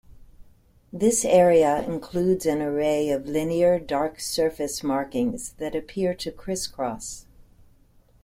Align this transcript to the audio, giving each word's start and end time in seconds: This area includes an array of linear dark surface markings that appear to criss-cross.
This 0.91 1.23
area 1.23 1.83
includes 1.83 2.47
an 2.47 2.59
array 2.59 3.11
of 3.11 3.27
linear 3.27 3.77
dark 3.77 4.19
surface 4.19 4.81
markings 4.81 5.51
that 5.59 5.75
appear 5.75 6.15
to 6.15 6.31
criss-cross. 6.31 7.27